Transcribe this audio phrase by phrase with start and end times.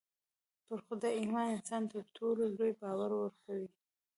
[0.65, 3.67] پر خدای ايمان انسان ته تر ټولو لوی باور ورکوي.